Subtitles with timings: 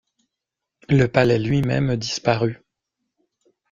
[0.89, 2.63] Le palais lui-même disparut.